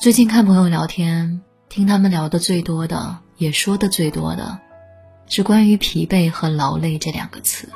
[0.00, 4.58] 最近看朋友聊天，听他们聊的最多的，也说的最多的，
[5.26, 7.68] 是关于疲惫和劳累这两个词。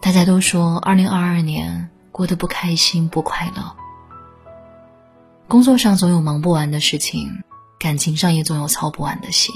[0.00, 3.74] 大家都说，二零二二年过得不开心、不快乐。
[5.48, 7.42] 工作上总有忙不完的事情，
[7.80, 9.52] 感情上也总有操不完的心。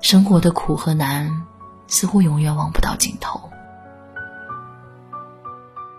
[0.00, 1.42] 生活的苦和难，
[1.88, 3.50] 似乎永远望不到尽头。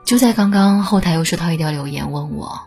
[0.03, 2.61] 就在刚刚，后台又收到一条留言，问我：“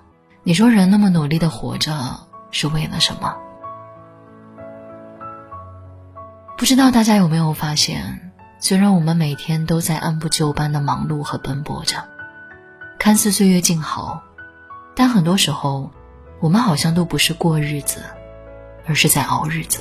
[0.46, 3.34] 你说人那么努力的活着，是为了什么？”
[6.58, 8.32] 不知道大家有没有发现？
[8.60, 12.04] 虽然我们每天都在按部就班的忙碌和奔波着，
[12.98, 14.22] 看似岁月静好，
[14.94, 15.90] 但很多时候，
[16.40, 18.02] 我们好像都不是过日子，
[18.86, 19.80] 而是在熬日子。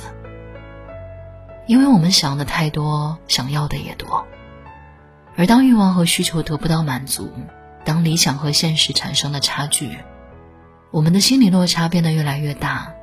[1.66, 4.26] 因为我们想的太多，想要的也多，
[5.36, 7.30] 而当欲望和需求得不到满足，
[7.84, 9.98] 当理想和现实产生了差距，
[10.94, 12.94] 我们的心理落差变得越来越大，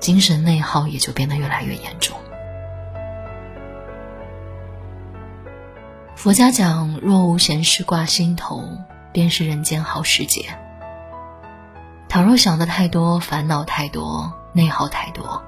[0.00, 2.18] 精神内耗也就变得越来越严重。
[6.16, 8.64] 佛家讲：若无闲事挂心头，
[9.12, 10.46] 便是人间好时节。
[12.08, 15.44] 倘若想的太多，烦恼太多，内耗太多，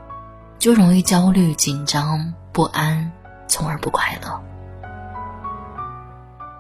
[0.61, 3.11] 就容易焦虑、紧张、不安，
[3.49, 4.41] 从而不快乐。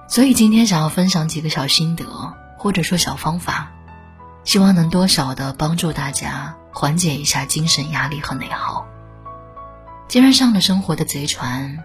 [0.09, 2.05] 所以今天想要分享几个小心得，
[2.59, 3.71] 或者说小方法，
[4.45, 8.87] 希望能多少的帮助大家缓解一下精神压力和内耗。
[10.09, 11.79] 既然上了生活的贼船。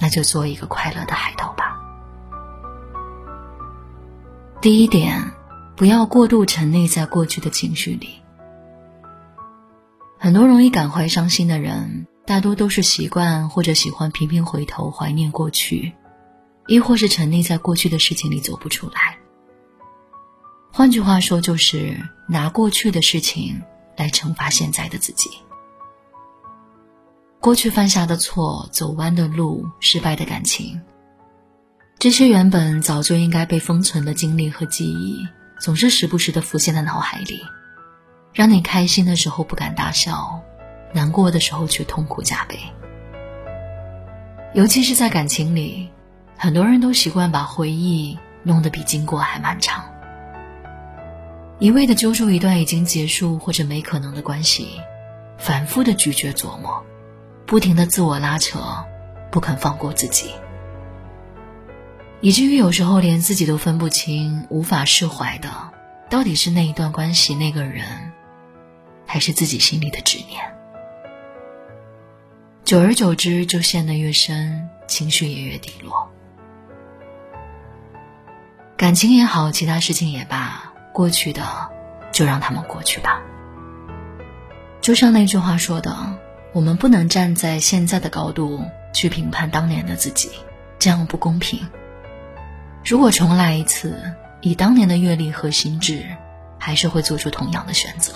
[0.00, 1.78] 那就做一个快乐的海盗吧。
[4.60, 5.30] 第一点，
[5.76, 8.20] 不要过度沉溺在过去的情绪里。
[10.18, 15.92] 很多容易感怀伤心的人，大多都是习惯或者喜欢频频回头怀念过去，
[16.66, 19.13] 亦或是沉溺在过去的事情里走不出来。
[20.76, 23.62] 换句话说，就是拿过去的事情
[23.96, 25.30] 来惩罚现在的自己。
[27.38, 30.80] 过去犯下的错、走弯的路、失败的感情，
[32.00, 35.24] 这些原本早就应该被封存的经历和记忆，
[35.60, 37.40] 总是时不时的浮现在脑海里，
[38.32, 40.40] 让你开心的时候不敢大笑，
[40.92, 42.58] 难过的时候却痛苦加倍。
[44.54, 45.88] 尤其是在感情里，
[46.36, 49.84] 很多人都习惯把回忆弄得比经过还漫长，
[51.60, 54.80] 一味的揪住一段已经结束或者没可能的关系，
[55.38, 56.84] 反复的咀嚼琢磨。
[57.46, 58.58] 不停的自我拉扯，
[59.30, 60.30] 不肯放过自己，
[62.20, 65.50] 以至于有时候连自己都分不清、无法释怀的，
[66.08, 67.84] 到底是那一段关系、那个人，
[69.06, 70.40] 还是自己心里的执念。
[72.64, 76.10] 久而久之，就陷得越深，情绪也越低落。
[78.74, 80.63] 感情也好，其他事情也罢，
[80.94, 81.42] 过去的
[82.10, 83.20] 就让他们过去吧。
[84.80, 85.94] 就像那句话说的。
[86.54, 88.62] 我们不能站在现在的高度
[88.92, 90.30] 去评判当年的自己，
[90.78, 91.58] 这样不公平。
[92.84, 94.00] 如果重来一次，
[94.40, 96.06] 以当年的阅历和心智，
[96.56, 98.12] 还是会做出同样的选择。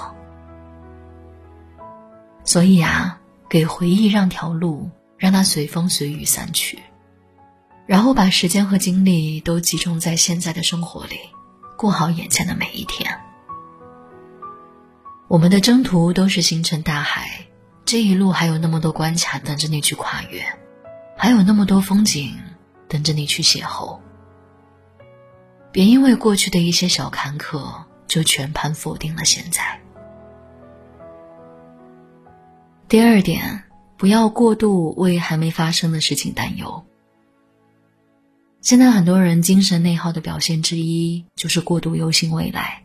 [2.44, 3.18] 所以啊，
[3.48, 6.78] 给回忆让条路，让它随风随雨散去，
[7.86, 11.18] 然后把时间和精力都集中在现在的生活里，
[11.78, 13.20] 过好眼前的每一天。
[15.28, 17.46] 我们的征途都是星辰大海。
[17.84, 20.44] 这一路还有那么多关卡等着你去跨越，
[21.16, 22.36] 还有那么多风景
[22.88, 24.00] 等着你去邂逅。
[25.70, 29.80] 别因为过去的一些小坎坷，就全盘否定了现在。
[32.88, 33.62] 第二点，
[33.96, 36.84] 不要过度为还没发生的事情担忧。
[38.68, 42.84] 现在很多人精神内耗的表现之一，就是过度忧心未来，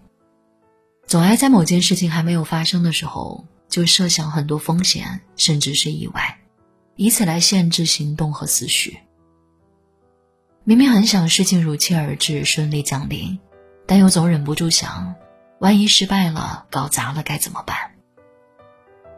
[1.08, 3.46] 总爱在某件事情还没有发生的时候。
[3.68, 6.40] 就设想很多风险，甚至是意外，
[6.96, 8.98] 以此来限制行动和思绪。
[10.64, 13.38] 明明很想事情如期而至，顺利降临，
[13.86, 15.14] 但又总忍不住想：
[15.60, 17.76] 万一失败了，搞砸了该怎么办？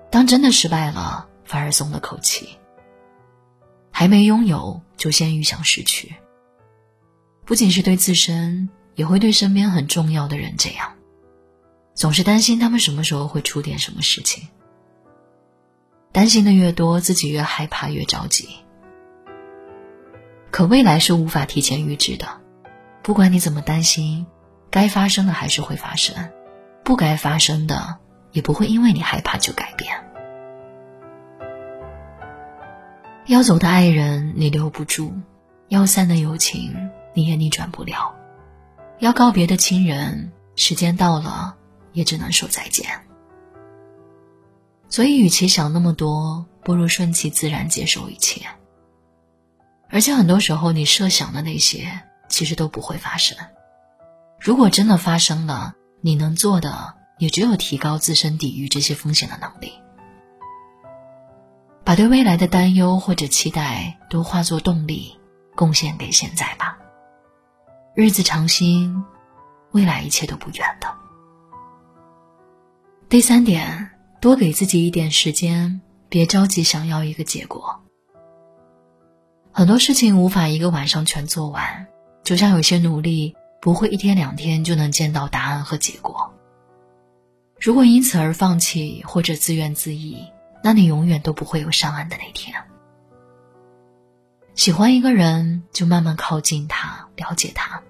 [0.09, 2.57] 当真的失败了，反而松了口气。
[3.91, 6.15] 还没拥有，就先预想失去。
[7.45, 10.93] 不仅是对自身，也会对身边很重要的人这样。
[11.93, 14.49] 总是担心他们什么时候会出点什么事情，
[16.11, 18.49] 担心的越多，自己越害怕，越着急。
[20.51, 22.27] 可未来是无法提前预知的，
[23.03, 24.25] 不管你怎么担心，
[24.71, 26.31] 该发生的还是会发生，
[26.83, 27.97] 不该发生的
[28.31, 29.93] 也不会因为你害怕就改变。
[33.27, 35.13] 要走的爱人你留不住，
[35.67, 36.75] 要散的友情
[37.15, 38.13] 你也逆转不了，
[38.99, 41.55] 要告别的亲人，时间到了。
[41.95, 42.89] 也只能说再见。
[44.89, 48.45] 所以，与其想那么多，不如顺其自然，接受一切。
[49.89, 53.37] 而且，很多时候你设想的那些，其实都不会发生。
[54.41, 59.71] 如果真的发生了，你能做的也只有提高自身抵御这些风险的能力，
[61.85, 65.17] 把对未来的担忧或者期待都化作动力，
[65.55, 66.74] 贡献给现在吧。
[67.95, 69.03] 日子长新，
[69.71, 70.87] 未来一切都不远的。
[73.09, 73.91] 第三点。
[74.21, 77.79] 多给自己一点时间，别着急想要一个结果。
[79.51, 81.85] 很多事情无法一个晚上全做完，
[82.23, 86.33] 就像有些努力不会一天两天就能见到答案和结果。
[87.59, 90.33] 如果因此而放弃或者自怨自艾，
[90.63, 92.55] 那你永远都不会有上岸的那天。
[94.55, 97.83] 喜欢一个人，就慢慢靠近他，了解他，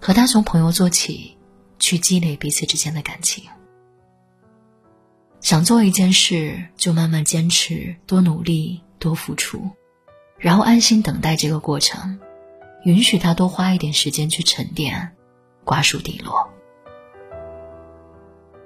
[0.00, 1.38] 和他从朋友做起，
[1.78, 3.44] 去积累彼此之间的感情。
[5.40, 9.70] 想做一件事，就慢慢坚持，多努力，多付出，
[10.36, 12.18] 然后安心等待这个过程，
[12.82, 15.12] 允许他多花一点时间去沉淀，
[15.64, 16.50] 瓜熟蒂落。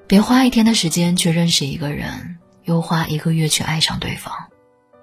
[0.07, 4.33] 别花一天的时间去认识一个人，又花一个月去爱上对方，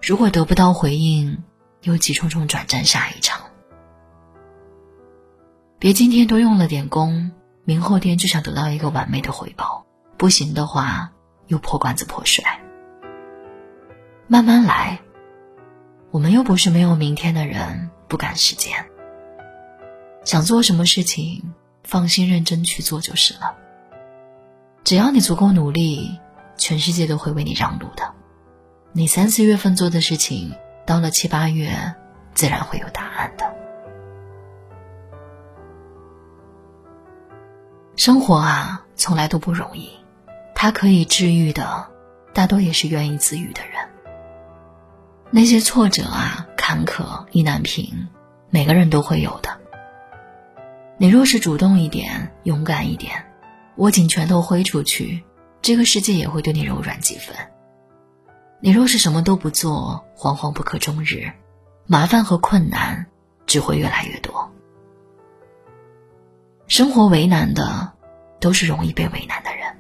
[0.02, 1.44] 如果得不到回应，
[1.82, 3.42] 又急匆匆转战下一场。
[5.80, 7.32] 别今天多用了点功，
[7.64, 9.86] 明后天就想得到一个完美的回报，
[10.18, 11.12] 不行的话。
[11.48, 12.62] 又破罐子破摔，
[14.30, 15.02] 慢慢来。
[16.10, 18.86] 我们又不是没有明天的人，不赶时间。
[20.24, 23.54] 想做什么事情，放心认真去做就是了。
[24.86, 26.18] 只要你足够努力，
[26.56, 28.14] 全世界都会为你让路的。
[28.94, 30.54] 你三四月份做的事情，
[30.92, 31.96] 到了七八月，
[32.34, 33.50] 自然会有答案的。
[37.96, 39.90] 生活啊，从来都不容易。
[40.54, 41.88] 他可以治愈的，
[42.34, 43.88] 大多也是愿意自愈的人。
[45.30, 48.10] 那些挫折啊、坎坷、意难平，
[48.50, 49.62] 每个人都会有的。
[50.98, 53.32] 你若是主动一点、勇敢一点，
[53.78, 55.24] 握紧拳头挥出去，
[55.62, 57.34] 这个世界也会对你柔软几分。
[58.64, 61.32] 你若是什么都不做，惶惶不可终日，
[61.88, 63.08] 麻烦和困难
[63.48, 64.52] 只会越来越多。
[66.68, 67.92] 生活为难的，
[68.40, 69.76] 都是容易被为难的人。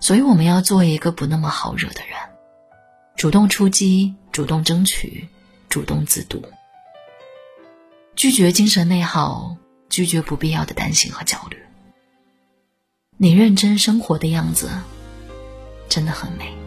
[0.00, 2.18] 所以我们要做一个不那么好惹的人，
[3.14, 5.28] 主动出击，主动争取，
[5.68, 6.42] 主动自渡，
[8.16, 9.58] 拒绝精神内耗，
[9.90, 11.58] 拒绝不必要的担心和焦虑。
[13.18, 14.70] 你认真生活的样子，
[15.90, 16.63] 真的很美。